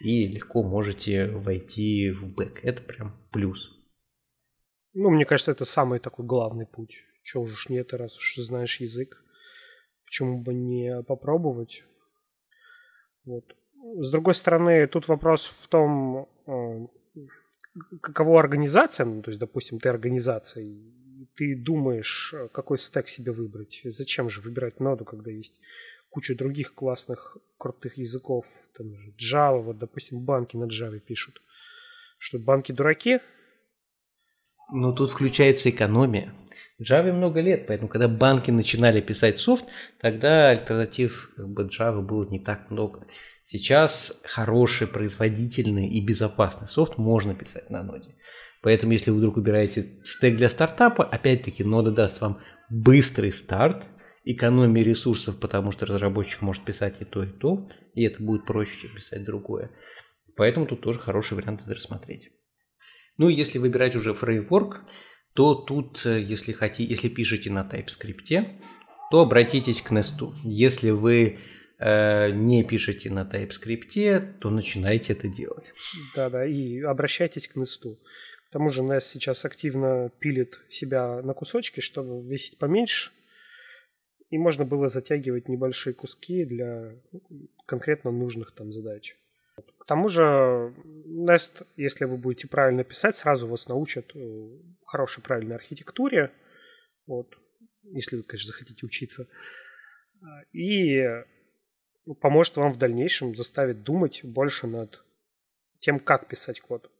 [0.00, 2.60] и легко можете войти в бэк.
[2.62, 3.70] Это прям плюс.
[4.94, 6.96] Ну, мне кажется, это самый такой главный путь.
[7.22, 9.22] Чего уж нет, раз уж знаешь язык.
[10.04, 11.84] Почему бы не попробовать?
[13.24, 13.44] Вот.
[13.98, 16.86] С другой стороны, тут вопрос в том, э,
[18.00, 20.64] каково организация, ну, то есть, допустим, ты организация,
[21.36, 23.80] ты думаешь, какой стек себе выбрать.
[23.84, 25.60] Зачем же выбирать ноду, когда есть
[26.10, 28.46] куча других классных, крутых языков.
[28.76, 28.86] Там
[29.18, 31.40] Java, вот, допустим, банки на Java пишут.
[32.18, 33.20] Что, банки дураки?
[34.70, 36.34] Ну, тут включается экономия.
[36.80, 39.64] Java много лет, поэтому когда банки начинали писать софт,
[40.00, 43.06] тогда альтернатив как бы, Java было не так много.
[43.44, 48.14] Сейчас хороший, производительный и безопасный софт можно писать на ноде.
[48.62, 52.40] Поэтому, если вы вдруг выбираете стек для стартапа, опять-таки нода даст вам
[52.70, 53.86] быстрый старт,
[54.24, 58.82] экономии ресурсов, потому что разработчик может писать и то, и то, и это будет проще,
[58.82, 59.70] чем писать другое.
[60.36, 62.30] Поэтому тут тоже хороший вариант это рассмотреть.
[63.18, 64.82] Ну и если выбирать уже фреймворк,
[65.34, 68.60] то тут, э, если, хотите, если пишете на TypeScript,
[69.10, 70.34] то обратитесь к Nest.
[70.44, 71.38] Если вы
[71.78, 75.72] э, не пишете на TypeScript, то начинайте это делать.
[76.14, 77.96] Да-да, и обращайтесь к Nest.
[78.52, 83.10] К тому же Nest сейчас активно пилит себя на кусочки, чтобы весить поменьше,
[84.28, 86.94] и можно было затягивать небольшие куски для
[87.64, 89.16] конкретно нужных там задач.
[89.78, 90.74] К тому же
[91.06, 94.48] Nest, если вы будете правильно писать, сразу вас научат э,
[94.84, 96.30] хорошей правильной архитектуре.
[97.06, 97.34] Вот,
[97.84, 99.28] если вы, конечно, захотите учиться.
[100.52, 101.02] И
[102.20, 105.02] поможет вам в дальнейшем, заставит думать больше над
[105.78, 106.90] тем, как писать код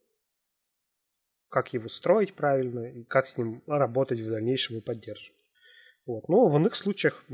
[1.52, 5.38] как его строить правильно и как с ним работать в дальнейшем и поддерживать.
[6.06, 6.26] Вот.
[6.28, 7.24] Но в иных случаях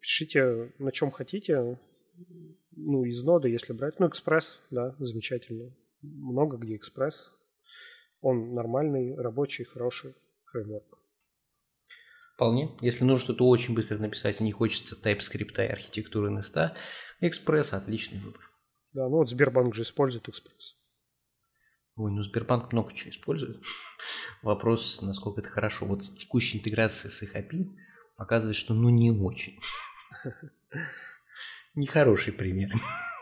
[0.00, 1.78] пишите на чем хотите,
[2.72, 4.00] ну, из ноды, если брать.
[4.00, 5.76] Ну, экспресс, да, замечательно.
[6.00, 7.30] Много где экспресс.
[8.22, 10.14] Он нормальный, рабочий, хороший
[10.46, 10.98] фреймворк.
[12.34, 12.70] Вполне.
[12.80, 16.70] Если нужно что-то очень быстро написать и не хочется TypeScript и архитектуры Nest,
[17.20, 18.40] экспресс отличный выбор.
[18.94, 20.76] Да, ну вот Сбербанк же использует экспресс.
[21.96, 23.62] Ой, ну Сбербанк много чего использует.
[24.42, 25.86] Вопрос, насколько это хорошо.
[25.86, 27.74] Вот текущая интеграция с их API
[28.16, 29.58] показывает, что ну не очень.
[31.74, 32.70] Нехороший пример.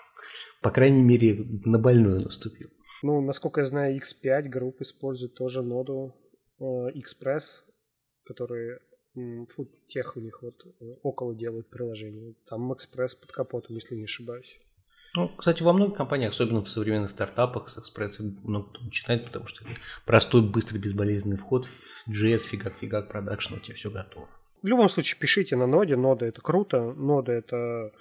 [0.60, 2.70] По крайней мере, на больную наступил.
[3.02, 6.16] Ну, насколько я знаю, X5 групп использует тоже ноду
[6.58, 7.62] э, Express,
[8.24, 8.80] которые
[9.86, 12.34] тех у них вот э, около делают приложение.
[12.46, 14.58] Там Express под капотом, если не ошибаюсь.
[15.16, 19.46] Ну, кстати, во многих компаниях, особенно в современных стартапах, с экспрессом много кто начинает, потому
[19.46, 19.64] что
[20.04, 24.28] простой, быстрый, безболезненный вход в JS, фигак-фигак, продакшн, у тебя все готово.
[24.62, 25.94] В любом случае, пишите на ноде.
[25.94, 26.80] Нода это круто.
[26.94, 27.92] Нода это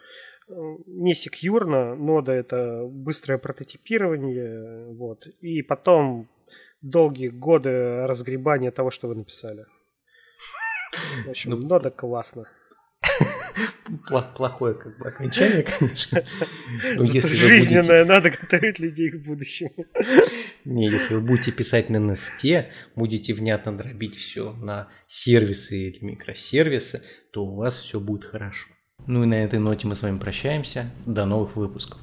[0.47, 0.53] э,
[0.87, 1.93] не секьюрно.
[1.93, 4.87] Нода это быстрое прототипирование.
[4.93, 5.27] Вот.
[5.41, 6.29] И потом
[6.81, 9.65] долгие годы разгребания того, что вы написали.
[11.25, 12.47] В общем, ну, нода классно
[14.35, 16.23] плохое как бы окончание, конечно.
[17.03, 19.73] Жизненное, надо готовить людей к будущему.
[20.65, 27.01] Не, если вы будете писать на NST, будете внятно дробить все на сервисы или микросервисы,
[27.31, 28.69] то у вас все будет хорошо.
[29.05, 30.89] Ну и на этой ноте мы с вами прощаемся.
[31.05, 31.99] До новых выпусков.